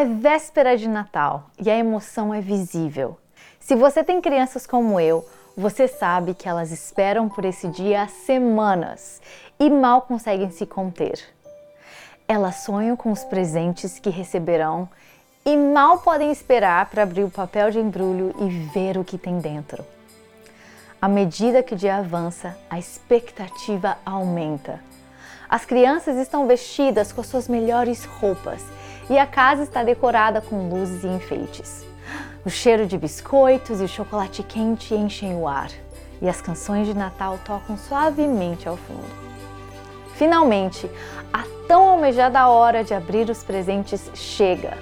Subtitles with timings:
[0.00, 3.18] É véspera de Natal e a emoção é visível.
[3.58, 8.08] Se você tem crianças como eu, você sabe que elas esperam por esse dia há
[8.08, 9.20] semanas
[9.58, 11.22] e mal conseguem se conter.
[12.26, 14.88] Elas sonham com os presentes que receberão
[15.44, 19.38] e mal podem esperar para abrir o papel de embrulho e ver o que tem
[19.38, 19.84] dentro.
[20.98, 24.80] À medida que o dia avança, a expectativa aumenta.
[25.46, 28.64] As crianças estão vestidas com suas melhores roupas
[29.10, 31.84] e a casa está decorada com luzes e enfeites.
[32.44, 35.70] O cheiro de biscoitos e chocolate quente enchem o ar
[36.22, 39.30] e as canções de Natal tocam suavemente ao fundo.
[40.14, 40.88] Finalmente,
[41.32, 44.78] a tão almejada hora de abrir os presentes chega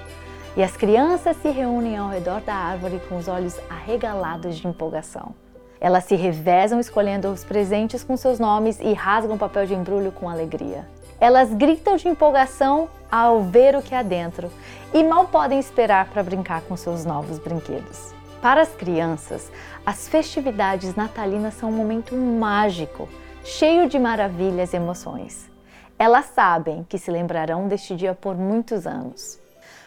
[0.57, 5.35] e as crianças se reúnem ao redor da árvore com os olhos arregalados de empolgação.
[5.81, 10.13] Elas se revezam escolhendo os presentes com seus nomes e rasgam o papel de embrulho
[10.13, 10.87] com alegria.
[11.21, 14.51] Elas gritam de empolgação ao ver o que há dentro
[14.95, 18.15] e mal podem esperar para brincar com seus novos brinquedos.
[18.41, 19.51] Para as crianças,
[19.85, 23.09] as festividades natalinas são um momento mágico,
[23.45, 25.51] cheio de maravilhas e emoções.
[25.99, 29.41] Elas sabem que se lembrarão deste dia por muitos anos.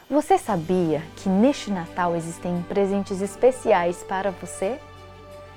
[0.10, 4.78] Você sabia que neste Natal existem presentes especiais para você?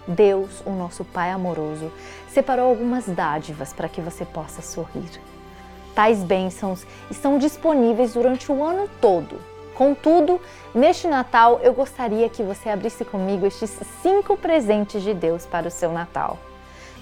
[0.06, 1.90] Deus, o nosso Pai amoroso,
[2.28, 5.20] separou algumas dádivas para que você possa sorrir.
[5.94, 9.38] Tais bênçãos estão disponíveis durante o ano todo.
[9.74, 10.40] Contudo,
[10.74, 13.70] neste Natal eu gostaria que você abrisse comigo estes
[14.02, 16.38] cinco presentes de Deus para o seu Natal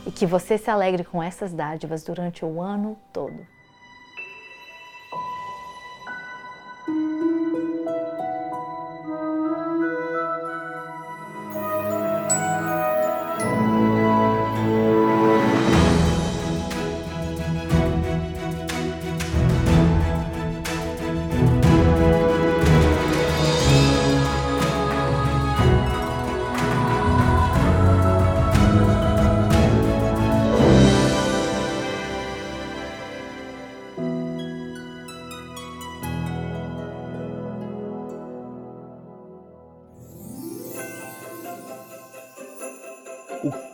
[0.07, 3.47] e que você se alegre com essas dádivas durante o ano todo.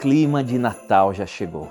[0.09, 1.71] Clima de Natal já chegou,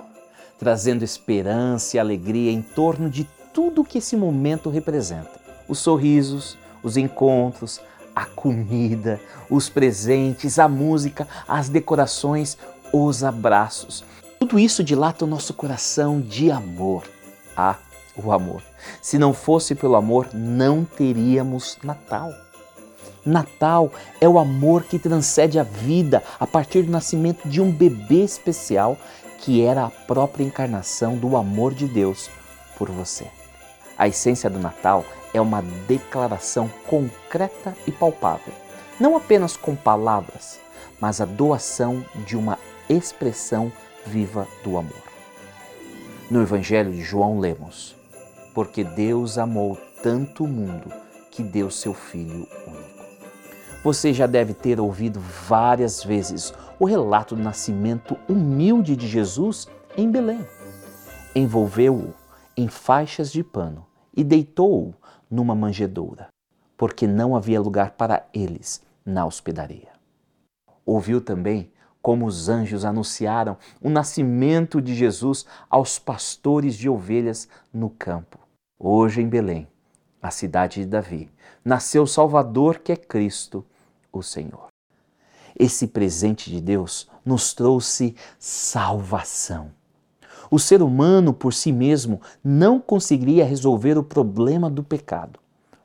[0.60, 5.32] trazendo esperança e alegria em torno de tudo que esse momento representa.
[5.68, 7.82] Os sorrisos, os encontros,
[8.16, 12.60] a comida, os presentes, a música, as decorações,
[12.94, 14.04] os abraços.
[14.40, 17.06] Tudo isso dilata o nosso coração de amor.
[17.56, 17.78] Ah,
[18.16, 18.62] o amor.
[19.02, 22.32] Se não fosse pelo amor, não teríamos Natal.
[23.28, 28.24] Natal é o amor que transcende a vida a partir do nascimento de um bebê
[28.24, 28.98] especial
[29.40, 32.30] que era a própria encarnação do amor de Deus
[32.78, 33.28] por você.
[33.98, 38.54] A essência do Natal é uma declaração concreta e palpável,
[39.00, 40.60] não apenas com palavras,
[41.00, 42.58] mas a doação de uma
[42.90, 43.72] expressão
[44.06, 45.04] viva do amor.
[46.30, 47.96] No Evangelho de João lemos:
[48.54, 50.92] Porque Deus amou tanto o mundo
[51.32, 52.87] que deu seu Filho único.
[53.88, 59.66] Você já deve ter ouvido várias vezes o relato do nascimento humilde de Jesus
[59.96, 60.46] em Belém.
[61.34, 62.14] Envolveu-o
[62.58, 64.94] em faixas de pano e deitou-o
[65.32, 66.28] numa manjedoura,
[66.76, 69.94] porque não havia lugar para eles na hospedaria.
[70.86, 71.72] Ouviu também
[72.02, 78.38] como os anjos anunciaram o nascimento de Jesus aos pastores de ovelhas no campo.
[78.78, 79.66] Hoje em Belém,
[80.22, 81.32] a cidade de Davi,
[81.64, 83.66] nasceu o Salvador que é Cristo,
[84.18, 84.68] o Senhor.
[85.58, 89.72] Esse presente de Deus nos trouxe salvação.
[90.50, 95.40] O ser humano por si mesmo não conseguiria resolver o problema do pecado.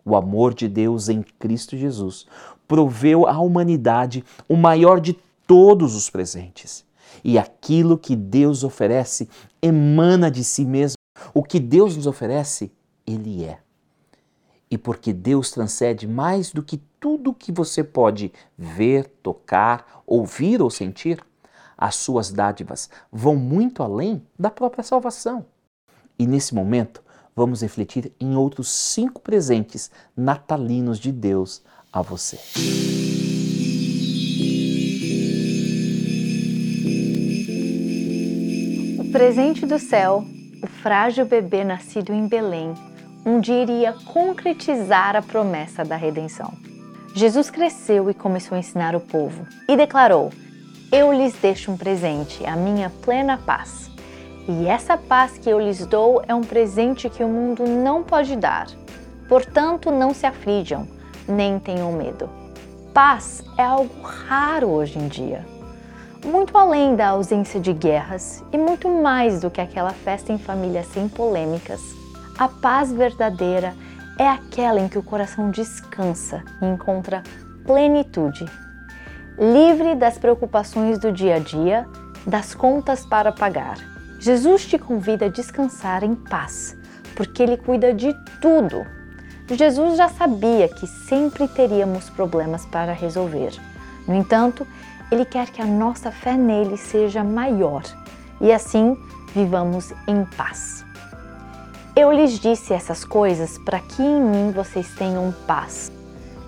[0.04, 2.26] O amor de Deus em Cristo Jesus
[2.66, 5.14] proveu à humanidade o maior de
[5.46, 6.84] todos os presentes.
[7.22, 9.28] E aquilo que Deus oferece
[9.60, 10.96] emana de si mesmo.
[11.34, 12.72] O que Deus nos oferece,
[13.06, 13.58] Ele é.
[14.70, 20.70] E porque Deus transcende mais do que tudo que você pode ver, tocar, ouvir ou
[20.70, 21.20] sentir,
[21.76, 25.44] as suas dádivas vão muito além da própria salvação.
[26.16, 27.02] E nesse momento,
[27.34, 32.38] vamos refletir em outros cinco presentes natalinos de Deus a você.
[39.00, 40.24] O presente do céu,
[40.62, 42.72] o frágil bebê nascido em Belém
[43.24, 46.71] um dia iria concretizar a promessa da redenção.
[47.14, 50.30] Jesus cresceu e começou a ensinar o povo e declarou:
[50.90, 53.90] Eu lhes deixo um presente, a minha plena paz.
[54.48, 58.34] E essa paz que eu lhes dou é um presente que o mundo não pode
[58.34, 58.66] dar.
[59.28, 60.88] Portanto, não se aflijam,
[61.28, 62.28] nem tenham medo.
[62.94, 65.46] Paz é algo raro hoje em dia.
[66.24, 70.82] Muito além da ausência de guerras e muito mais do que aquela festa em família
[70.82, 71.80] sem polêmicas,
[72.38, 73.91] a paz verdadeira é
[74.28, 77.22] aquela em que o coração descansa e encontra
[77.64, 78.44] plenitude.
[79.38, 81.86] Livre das preocupações do dia a dia,
[82.26, 83.76] das contas para pagar.
[84.18, 86.76] Jesus te convida a descansar em paz,
[87.16, 88.84] porque Ele cuida de tudo.
[89.50, 93.52] Jesus já sabia que sempre teríamos problemas para resolver.
[94.06, 94.66] No entanto,
[95.10, 97.82] Ele quer que a nossa fé nele seja maior
[98.40, 98.96] e assim
[99.34, 100.84] vivamos em paz.
[101.94, 105.92] Eu lhes disse essas coisas para que em mim vocês tenham paz.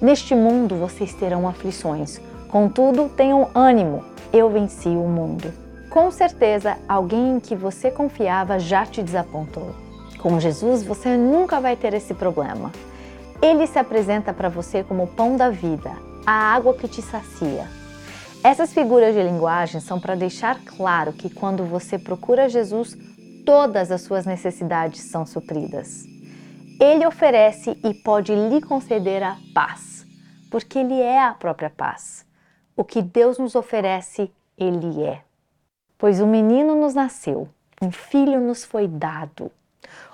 [0.01, 2.19] Neste mundo vocês terão aflições,
[2.49, 4.03] contudo, tenham ânimo,
[4.33, 5.53] eu venci o mundo.
[5.91, 9.75] Com certeza, alguém em que você confiava já te desapontou.
[10.19, 12.73] Com Jesus, você nunca vai ter esse problema.
[13.43, 15.91] Ele se apresenta para você como o pão da vida,
[16.25, 17.69] a água que te sacia.
[18.43, 22.97] Essas figuras de linguagem são para deixar claro que quando você procura Jesus,
[23.45, 26.05] todas as suas necessidades são supridas.
[26.81, 30.05] Ele oferece e pode lhe conceder a paz,
[30.51, 32.27] porque Ele é a própria paz.
[32.77, 35.23] O que Deus nos oferece, Ele é.
[35.97, 37.49] Pois um menino nos nasceu,
[37.81, 39.51] um filho nos foi dado.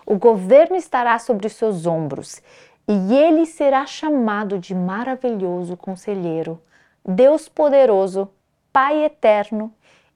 [0.04, 2.42] O governo estará sobre os seus ombros
[2.86, 6.60] e ele será chamado de maravilhoso conselheiro,
[7.06, 8.28] Deus poderoso,
[8.72, 9.72] Pai eterno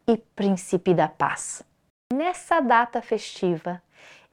[0.06, 1.64] e príncipe da paz.
[2.14, 3.82] Nessa data festiva,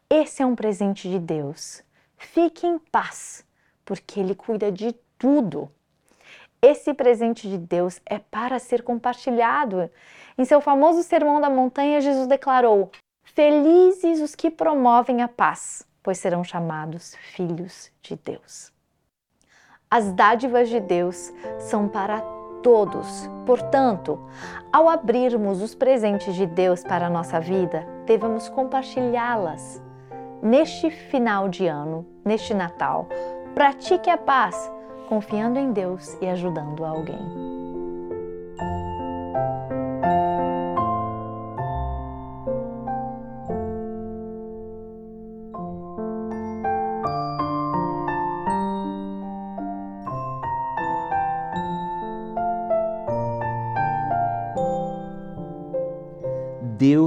[0.07, 1.81] esse é um presente de Deus.
[2.15, 3.43] Fique em paz,
[3.83, 5.67] porque Ele cuida de tudo.
[6.61, 9.89] Esse presente de Deus é para ser compartilhado.
[10.37, 12.91] Em seu famoso Sermão da Montanha, Jesus declarou:
[13.23, 18.71] Felizes os que promovem a paz, pois serão chamados filhos de Deus.
[19.89, 22.21] As dádivas de Deus são para
[22.61, 23.29] todos.
[23.45, 24.19] Portanto,
[24.71, 29.81] ao abrirmos os presentes de Deus para a nossa vida, devemos compartilhá-las.
[30.41, 33.07] Neste final de ano, neste Natal,
[33.53, 34.71] pratique a paz,
[35.07, 37.60] confiando em Deus e ajudando alguém.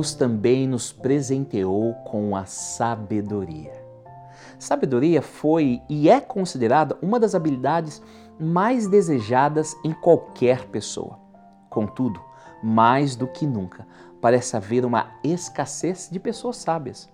[0.05, 3.73] Deus também nos presenteou com a sabedoria.
[4.59, 8.03] Sabedoria foi e é considerada uma das habilidades
[8.39, 11.19] mais desejadas em qualquer pessoa.
[11.71, 12.21] Contudo,
[12.63, 13.87] mais do que nunca,
[14.21, 17.09] parece haver uma escassez de pessoas sábias.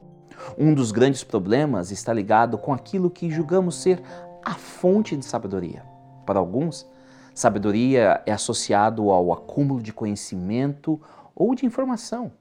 [0.58, 4.02] Um dos grandes problemas está ligado com aquilo que julgamos ser
[4.44, 5.84] a fonte de sabedoria.
[6.26, 6.84] Para alguns,
[7.32, 11.00] sabedoria é associado ao acúmulo de conhecimento
[11.36, 12.32] ou de informação.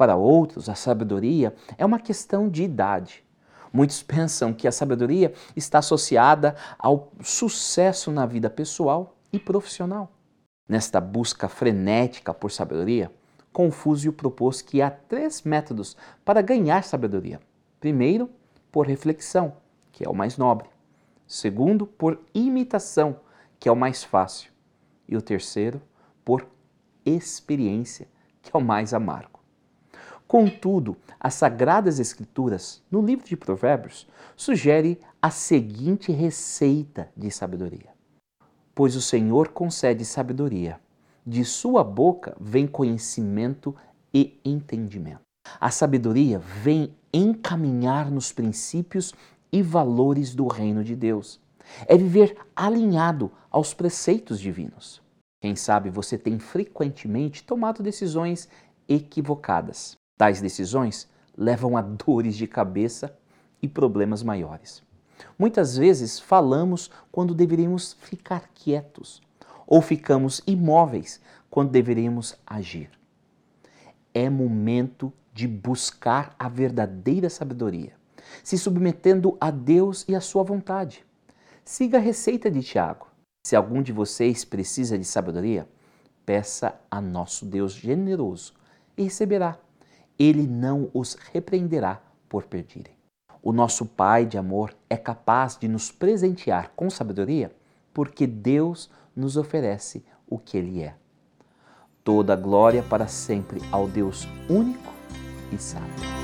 [0.00, 3.22] Para outros, a sabedoria é uma questão de idade.
[3.70, 10.10] Muitos pensam que a sabedoria está associada ao sucesso na vida pessoal e profissional.
[10.66, 13.12] Nesta busca frenética por sabedoria,
[13.52, 15.94] Confúcio propôs que há três métodos
[16.24, 17.38] para ganhar sabedoria.
[17.78, 18.30] Primeiro,
[18.72, 19.52] por reflexão,
[19.92, 20.70] que é o mais nobre.
[21.26, 23.20] Segundo, por imitação,
[23.58, 24.50] que é o mais fácil.
[25.06, 25.78] E o terceiro,
[26.24, 26.46] por
[27.04, 28.08] experiência,
[28.40, 29.39] que é o mais amargo.
[30.30, 34.06] Contudo, as Sagradas Escrituras, no livro de Provérbios,
[34.36, 37.88] sugere a seguinte receita de sabedoria:
[38.72, 40.78] Pois o Senhor concede sabedoria,
[41.26, 43.74] de sua boca vem conhecimento
[44.14, 45.22] e entendimento.
[45.58, 49.12] A sabedoria vem encaminhar nos princípios
[49.50, 51.40] e valores do reino de Deus.
[51.88, 55.02] É viver alinhado aos preceitos divinos.
[55.42, 58.48] Quem sabe você tem frequentemente tomado decisões
[58.88, 59.98] equivocadas.
[60.20, 63.16] Tais decisões levam a dores de cabeça
[63.62, 64.82] e problemas maiores.
[65.38, 69.22] Muitas vezes falamos quando deveríamos ficar quietos
[69.66, 72.90] ou ficamos imóveis quando deveríamos agir.
[74.12, 77.94] É momento de buscar a verdadeira sabedoria,
[78.44, 81.02] se submetendo a Deus e à sua vontade.
[81.64, 83.06] Siga a receita de Tiago.
[83.46, 85.66] Se algum de vocês precisa de sabedoria,
[86.26, 88.52] peça a nosso Deus generoso
[88.98, 89.58] e receberá
[90.20, 91.98] ele não os repreenderá
[92.28, 92.92] por pedirem.
[93.42, 97.50] O nosso Pai de amor é capaz de nos presentear com sabedoria
[97.94, 100.94] porque Deus nos oferece o que Ele é.
[102.04, 104.92] Toda glória para sempre ao Deus único
[105.50, 106.19] e sábio.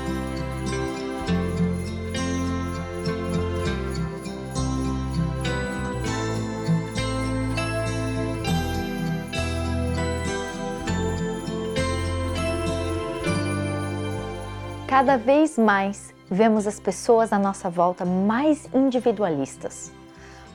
[14.97, 19.93] Cada vez mais vemos as pessoas à nossa volta mais individualistas.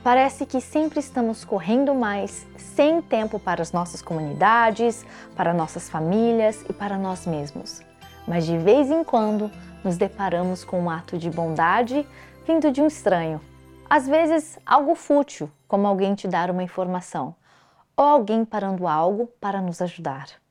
[0.02, 5.06] Parece que sempre estamos correndo mais, sem tempo para as nossas comunidades,
[5.37, 7.82] para nossas famílias e para nós mesmos.
[8.26, 9.49] Mas de vez em quando
[9.84, 12.04] nos deparamos com um ato de bondade
[12.44, 13.40] vindo de um estranho.
[13.88, 17.32] Às vezes, algo fútil, como alguém te dar uma informação,
[17.96, 20.41] ou alguém parando algo para nos ajudar.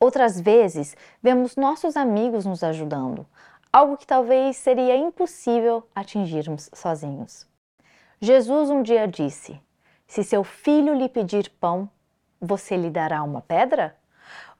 [0.00, 3.26] Outras vezes, vemos nossos amigos nos ajudando,
[3.72, 7.46] algo que talvez seria impossível atingirmos sozinhos.
[8.20, 9.60] Jesus um dia disse:
[10.06, 11.90] Se seu filho lhe pedir pão,
[12.40, 13.96] você lhe dará uma pedra?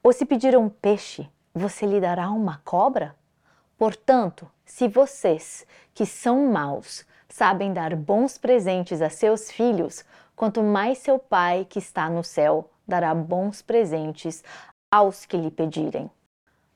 [0.03, 3.15] Ou se pedir um peixe, você lhe dará uma cobra?
[3.77, 10.03] Portanto, se vocês, que são maus, sabem dar bons presentes a seus filhos,
[10.35, 14.43] quanto mais seu Pai que está no céu dará bons presentes
[14.91, 16.09] aos que lhe pedirem.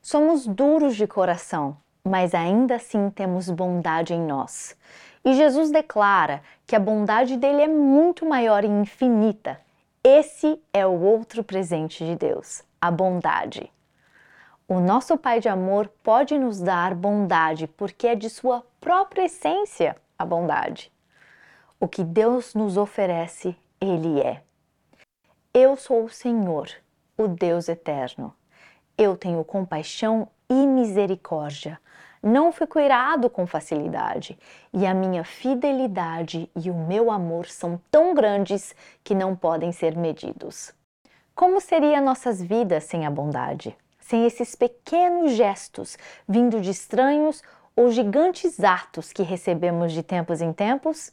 [0.00, 4.76] Somos duros de coração, mas ainda assim temos bondade em nós.
[5.24, 9.58] E Jesus declara que a bondade dele é muito maior e infinita.
[10.02, 13.72] Esse é o outro presente de Deus, a bondade.
[14.68, 19.96] O nosso Pai de amor pode nos dar bondade porque é de sua própria essência
[20.18, 20.92] a bondade.
[21.80, 24.42] O que Deus nos oferece, Ele é.
[25.52, 26.68] Eu sou o Senhor,
[27.16, 28.34] o Deus eterno.
[28.96, 31.80] Eu tenho compaixão e misericórdia.
[32.22, 34.38] Não fico irado com facilidade,
[34.72, 39.94] e a minha fidelidade e o meu amor são tão grandes que não podem ser
[39.94, 40.72] medidos.
[41.34, 43.76] Como seriam nossas vidas sem a bondade?
[43.98, 47.42] Sem esses pequenos gestos vindo de estranhos
[47.76, 51.12] ou gigantes atos que recebemos de tempos em tempos?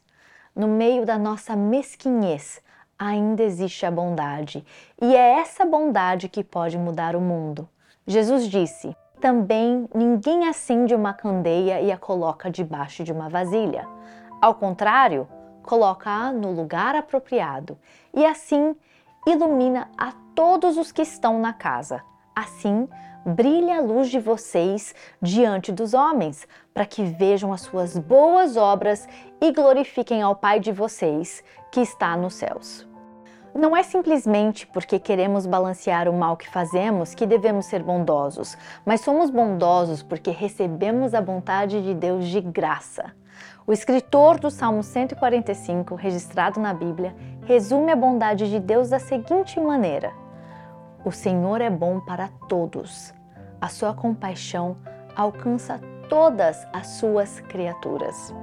[0.56, 2.62] No meio da nossa mesquinhez,
[3.02, 4.64] ainda existe a bondade,
[5.02, 7.68] e é essa bondade que pode mudar o mundo.
[8.06, 13.88] Jesus disse: também ninguém acende uma candeia e a coloca debaixo de uma vasilha.
[14.40, 15.28] Ao contrário,
[15.64, 17.78] coloca-a no lugar apropriado
[18.14, 18.76] e assim
[19.28, 22.04] ilumina a todos os que estão na casa.
[22.36, 22.88] Assim,
[23.26, 29.08] brilha a luz de vocês diante dos homens, para que vejam as suas boas obras
[29.40, 32.91] e glorifiquem ao Pai de vocês que está nos céus.
[33.54, 39.02] Não é simplesmente porque queremos balancear o mal que fazemos que devemos ser bondosos, mas
[39.02, 43.14] somos bondosos porque recebemos a vontade de Deus de graça.
[43.68, 47.14] O escritor do Salmo 145, registrado na Bíblia,
[47.46, 50.14] resume a bondade de Deus da seguinte maneira:
[51.04, 53.14] O Senhor é bom para todos.
[53.60, 54.78] A sua compaixão
[55.16, 55.80] alcança
[56.10, 58.34] todas as suas criaturas.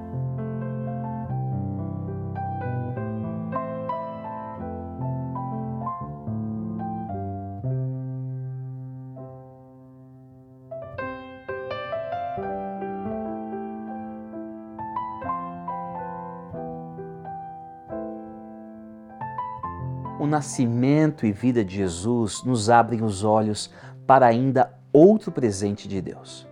[20.28, 23.70] Nascimento e vida de Jesus nos abrem os olhos
[24.06, 26.47] para ainda outro presente de Deus.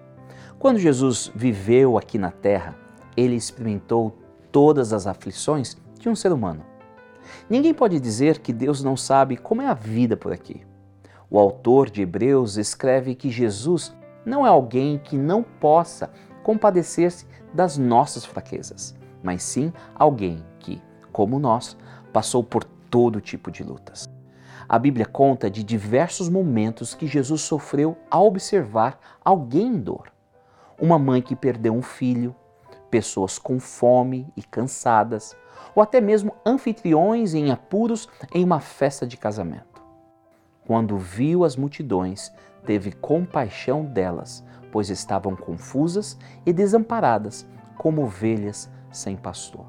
[0.58, 2.74] Quando Jesus viveu aqui na terra,
[3.16, 4.18] ele experimentou
[4.50, 6.64] todas as aflições de um ser humano.
[7.48, 10.66] Ninguém pode dizer que Deus não sabe como é a vida por aqui.
[11.28, 16.10] O autor de Hebreus escreve que Jesus não é alguém que não possa
[16.42, 20.80] compadecer-se das nossas fraquezas, mas sim alguém que,
[21.12, 21.76] como nós,
[22.12, 24.08] passou por todo tipo de lutas.
[24.68, 30.12] A Bíblia conta de diversos momentos que Jesus sofreu ao observar alguém em dor.
[30.80, 32.34] Uma mãe que perdeu um filho,
[32.90, 35.36] pessoas com fome e cansadas,
[35.74, 39.82] ou até mesmo anfitriões em apuros em uma festa de casamento.
[40.66, 42.32] Quando viu as multidões,
[42.64, 47.46] teve compaixão delas, pois estavam confusas e desamparadas,
[47.78, 49.68] como ovelhas sem pastor.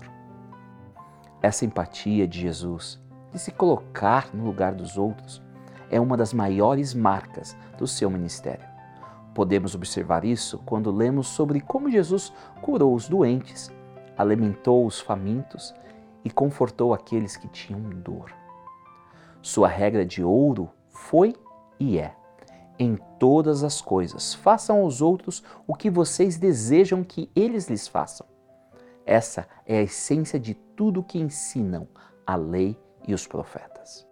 [1.40, 3.00] Essa empatia de Jesus
[3.38, 5.42] se colocar no lugar dos outros
[5.90, 8.66] é uma das maiores marcas do seu ministério.
[9.34, 13.72] Podemos observar isso quando lemos sobre como Jesus curou os doentes,
[14.18, 15.74] alimentou os famintos
[16.26, 18.34] e confortou aqueles que tinham dor.
[19.42, 21.36] Sua regra de ouro foi
[21.80, 22.16] e é:
[22.80, 28.26] em todas as coisas, façam aos outros o que vocês desejam que eles lhes façam.
[29.06, 31.88] Essa é a essência de tudo que ensinam
[32.26, 34.06] a lei e os profetas.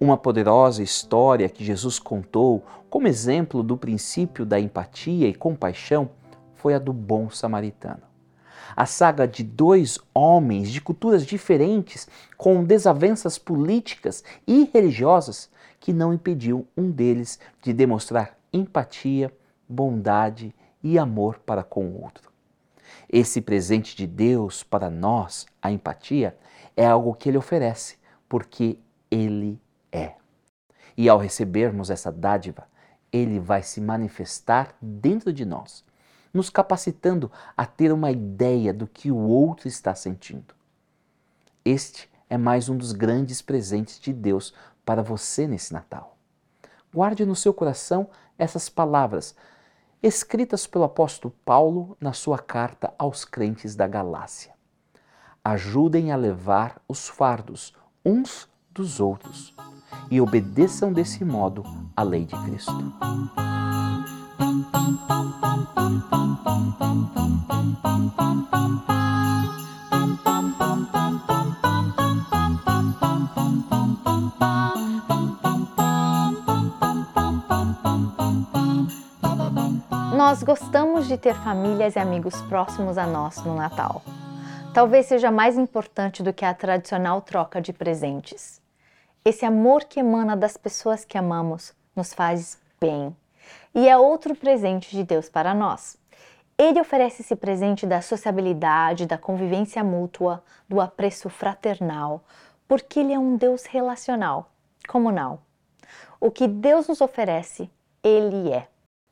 [0.00, 6.10] Uma poderosa história que Jesus contou como exemplo do princípio da empatia e compaixão
[6.54, 8.02] foi a do bom samaritano.
[8.74, 16.12] A saga de dois homens de culturas diferentes, com desavenças políticas e religiosas, que não
[16.12, 19.32] impediu um deles de demonstrar empatia,
[19.68, 22.30] bondade e amor para com o outro.
[23.08, 26.36] Esse presente de Deus para nós, a empatia,
[26.76, 27.96] é algo que Ele oferece,
[28.32, 28.78] porque
[29.10, 29.60] Ele
[29.92, 30.14] é.
[30.96, 32.66] E ao recebermos essa dádiva,
[33.12, 35.84] Ele vai se manifestar dentro de nós,
[36.32, 40.54] nos capacitando a ter uma ideia do que o outro está sentindo.
[41.62, 46.16] Este é mais um dos grandes presentes de Deus para você nesse Natal.
[46.90, 48.08] Guarde no seu coração
[48.38, 49.36] essas palavras,
[50.02, 54.54] escritas pelo apóstolo Paulo na sua carta aos crentes da Galácia.
[55.44, 57.74] Ajudem a levar os fardos
[58.04, 59.54] uns dos outros
[60.10, 61.64] e obedeçam desse modo
[61.96, 62.92] a lei de Cristo.
[80.16, 84.02] Nós gostamos de ter famílias e amigos próximos a nós no Natal.
[84.74, 88.58] Talvez seja mais importante do que a tradicional troca de presentes.
[89.22, 93.14] Esse amor que emana das pessoas que amamos nos faz bem
[93.74, 95.98] e é outro presente de Deus para nós.
[96.56, 102.24] Ele oferece esse presente da sociabilidade, da convivência mútua, do apreço fraternal,
[102.66, 104.50] porque Ele é um Deus relacional,
[104.88, 105.42] comunal.
[106.18, 107.70] O que Deus nos oferece,
[108.02, 108.68] Ele é.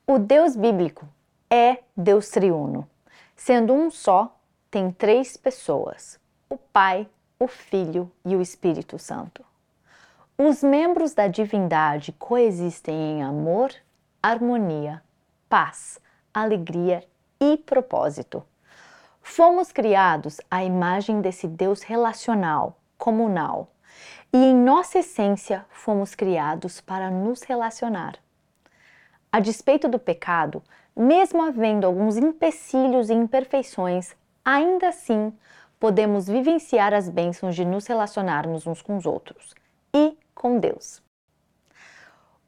[0.06, 1.06] O Deus bíblico
[1.50, 2.88] é Deus triuno.
[3.36, 4.39] Sendo um só,
[4.70, 7.08] tem três pessoas: o Pai,
[7.38, 9.44] o Filho e o Espírito Santo.
[10.38, 13.74] Os membros da divindade coexistem em amor,
[14.22, 15.02] harmonia,
[15.48, 15.98] paz,
[16.32, 17.04] alegria
[17.40, 18.42] e propósito.
[19.20, 23.68] Fomos criados à imagem desse Deus relacional, comunal,
[24.32, 28.14] e em nossa essência fomos criados para nos relacionar.
[29.30, 30.62] A despeito do pecado,
[30.96, 35.32] mesmo havendo alguns empecilhos e imperfeições, ainda assim
[35.78, 39.54] podemos vivenciar as bênçãos de nos relacionarmos uns com os outros
[39.94, 41.02] e com Deus.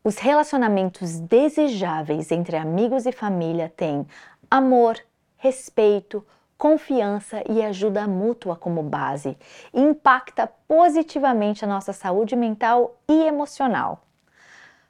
[0.05, 4.07] Os relacionamentos desejáveis entre amigos e família têm
[4.51, 4.99] amor,
[5.37, 6.27] respeito,
[6.59, 9.37] confiança e ajuda mútua como base
[9.73, 14.03] e impacta positivamente a nossa saúde mental e emocional.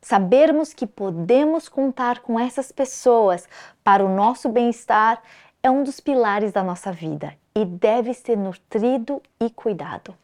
[0.00, 3.48] Sabermos que podemos contar com essas pessoas
[3.84, 5.22] para o nosso bem-estar
[5.62, 10.14] é um dos pilares da nossa vida e deve ser nutrido e cuidado.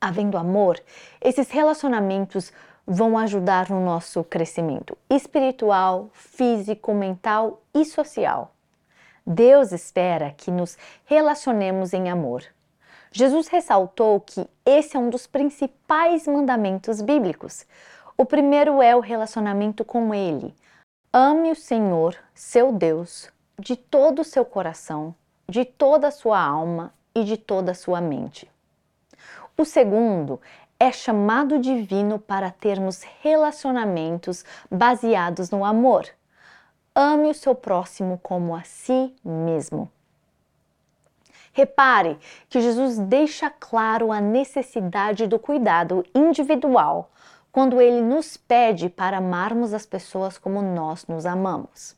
[0.00, 0.80] Havendo amor,
[1.20, 2.52] esses relacionamentos
[2.86, 8.52] vão ajudar no nosso crescimento espiritual, físico, mental e social.
[9.26, 12.44] Deus espera que nos relacionemos em amor.
[13.10, 17.66] Jesus ressaltou que esse é um dos principais mandamentos bíblicos.
[18.16, 20.54] O primeiro é o relacionamento com Ele.
[21.12, 23.28] Ame o Senhor, seu Deus,
[23.58, 25.14] de todo o seu coração,
[25.48, 28.50] de toda a sua alma e de toda a sua mente.
[29.56, 30.40] O segundo
[30.78, 36.06] é chamado divino para termos relacionamentos baseados no amor.
[36.94, 39.90] Ame o seu próximo como a si mesmo.
[41.52, 42.18] Repare
[42.50, 47.10] que Jesus deixa claro a necessidade do cuidado individual
[47.50, 51.96] quando ele nos pede para amarmos as pessoas como nós nos amamos.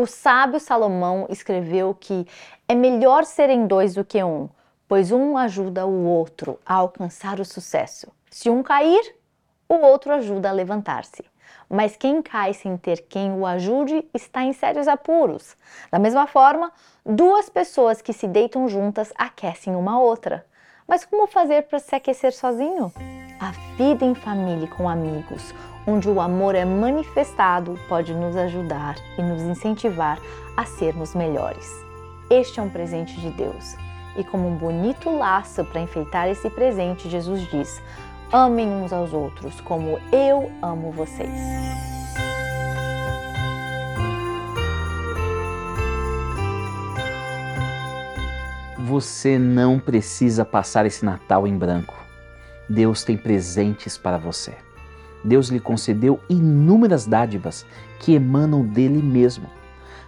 [0.00, 2.24] O sábio Salomão escreveu que
[2.68, 4.48] é melhor serem dois do que um,
[4.86, 8.06] pois um ajuda o outro a alcançar o sucesso.
[8.30, 9.16] Se um cair,
[9.68, 11.24] o outro ajuda a levantar-se.
[11.68, 15.56] Mas quem cai sem ter quem o ajude está em sérios apuros.
[15.90, 16.70] Da mesma forma,
[17.04, 20.46] duas pessoas que se deitam juntas aquecem uma outra.
[20.86, 22.92] Mas como fazer para se aquecer sozinho?
[23.40, 25.52] A vida em família e com amigos,
[25.88, 30.20] onde o amor é manifestado, pode nos ajudar e nos incentivar
[30.54, 31.72] a sermos melhores.
[32.28, 33.74] Este é um presente de Deus.
[34.14, 37.80] E como um bonito laço para enfeitar esse presente, Jesus diz:
[38.30, 41.30] Amem uns aos outros como eu amo vocês.
[48.76, 51.94] Você não precisa passar esse Natal em branco.
[52.68, 54.67] Deus tem presentes para você.
[55.24, 57.66] Deus lhe concedeu inúmeras dádivas
[58.00, 59.48] que emanam dele mesmo.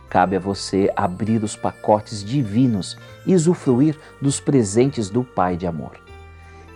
[0.09, 2.97] Cabe a você abrir os pacotes divinos
[3.27, 5.93] e usufruir dos presentes do Pai de amor.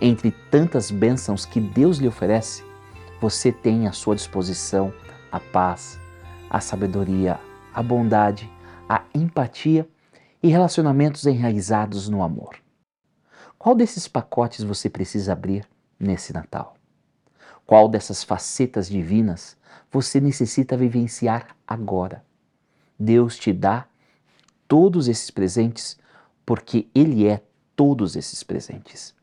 [0.01, 2.64] Entre tantas bênçãos que Deus lhe oferece,
[3.20, 4.92] você tem à sua disposição
[5.33, 5.99] a paz,
[6.49, 7.40] a sabedoria,
[7.73, 8.51] a bondade,
[8.88, 9.88] a empatia
[10.42, 12.57] e relacionamentos enraizados no amor.
[13.59, 15.66] Qual desses pacotes você precisa abrir
[15.99, 16.74] nesse Natal?
[17.66, 19.57] Qual dessas facetas divinas
[19.90, 22.24] você necessita vivenciar agora?
[22.98, 23.87] Deus te dá
[24.68, 25.98] todos esses presentes
[26.44, 27.42] porque Ele é
[27.74, 29.14] todos esses presentes.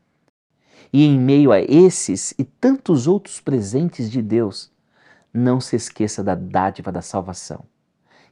[0.92, 4.70] E em meio a esses e tantos outros presentes de Deus,
[5.32, 7.64] não se esqueça da dádiva da salvação,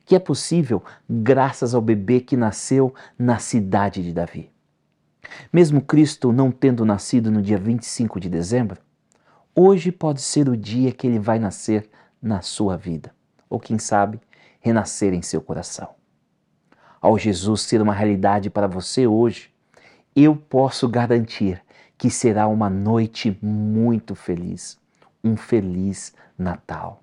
[0.04, 4.50] que é possível graças ao bebê que nasceu na cidade de Davi.
[5.52, 8.80] Mesmo Cristo não tendo nascido no dia 25 de dezembro,
[9.60, 11.88] hoje pode ser o dia que ele vai nascer
[12.22, 13.12] na sua vida,
[13.48, 14.18] ou quem sabe,
[14.58, 15.90] renascer em seu coração.
[17.00, 19.50] Ao Jesus ser uma realidade para você hoje,
[20.16, 21.62] eu posso garantir
[21.96, 24.78] que será uma noite muito feliz,
[25.22, 27.02] um feliz Natal.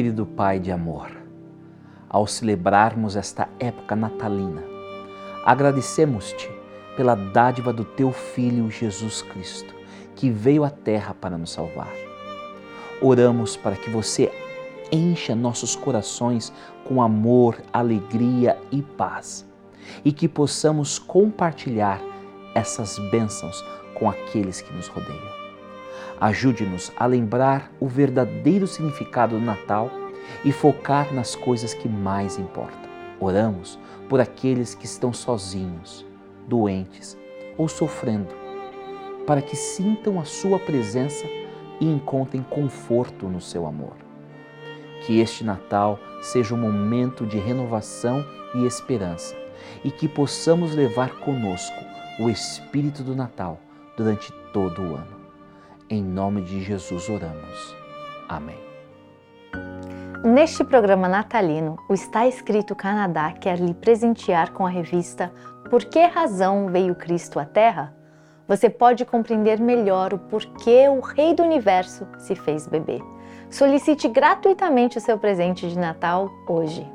[0.00, 1.10] Querido Pai de amor,
[2.08, 4.62] ao celebrarmos esta época natalina,
[5.44, 6.50] agradecemos-te
[6.96, 9.74] pela dádiva do teu Filho Jesus Cristo,
[10.16, 11.92] que veio à Terra para nos salvar.
[13.02, 14.32] Oramos para que você
[14.90, 16.50] encha nossos corações
[16.82, 19.46] com amor, alegria e paz,
[20.02, 22.00] e que possamos compartilhar
[22.54, 25.29] essas bênçãos com aqueles que nos rodeiam.
[26.20, 29.90] Ajude-nos a lembrar o verdadeiro significado do Natal
[30.44, 32.90] e focar nas coisas que mais importam.
[33.18, 36.04] Oramos por aqueles que estão sozinhos,
[36.46, 37.16] doentes
[37.56, 38.34] ou sofrendo,
[39.26, 41.26] para que sintam a Sua presença
[41.80, 43.96] e encontrem conforto no seu amor.
[45.06, 48.22] Que este Natal seja um momento de renovação
[48.54, 49.34] e esperança
[49.82, 51.82] e que possamos levar conosco
[52.18, 53.58] o espírito do Natal
[53.96, 55.19] durante todo o ano.
[55.92, 57.76] Em nome de Jesus oramos.
[58.28, 58.60] Amém.
[60.22, 65.32] Neste programa natalino, o Está Escrito Canadá quer lhe presentear com a revista
[65.68, 67.92] Por que razão veio Cristo à Terra?
[68.46, 73.02] Você pode compreender melhor o porquê o Rei do Universo se fez bebê.
[73.50, 76.86] Solicite gratuitamente o seu presente de Natal hoje.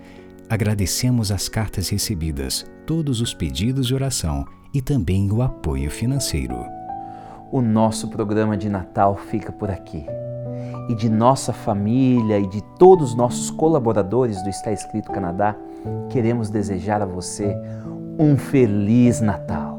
[0.50, 4.44] Agradecemos as cartas recebidas, todos os pedidos de oração
[4.74, 6.83] e também o apoio financeiro
[7.50, 10.06] o nosso programa de Natal fica por aqui.
[10.88, 15.56] E de nossa família e de todos os nossos colaboradores do Está Escrito Canadá,
[16.10, 17.56] queremos desejar a você
[18.18, 19.78] um feliz Natal.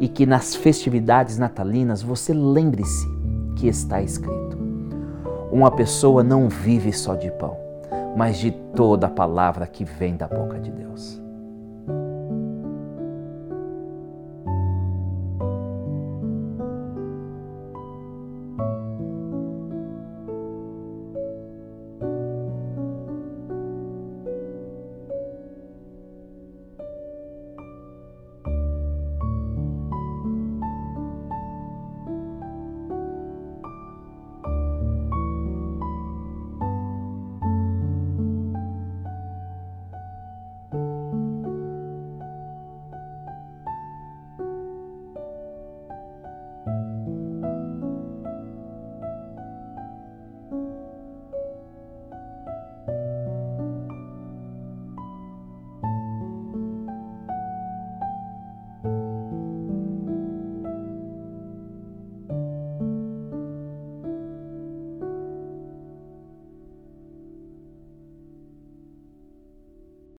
[0.00, 3.06] E que nas festividades natalinas você lembre-se
[3.56, 4.58] que está escrito:
[5.50, 7.56] Uma pessoa não vive só de pão,
[8.16, 11.25] mas de toda a palavra que vem da boca de Deus.